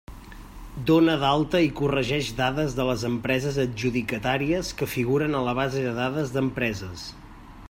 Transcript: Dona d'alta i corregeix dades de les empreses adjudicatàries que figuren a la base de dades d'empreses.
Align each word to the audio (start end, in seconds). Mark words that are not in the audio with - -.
Dona 0.89 1.13
d'alta 1.23 1.61
i 1.65 1.69
corregeix 1.81 2.31
dades 2.41 2.75
de 2.79 2.87
les 2.89 3.05
empreses 3.11 3.61
adjudicatàries 3.67 4.75
que 4.81 4.91
figuren 4.97 5.41
a 5.43 5.47
la 5.51 5.57
base 5.65 5.89
de 5.89 5.97
dades 6.05 6.39
d'empreses. 6.39 7.11